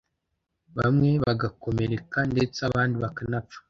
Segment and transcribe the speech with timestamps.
[0.77, 3.57] bamwe bagakomereka ndetse abandi bakanapfa.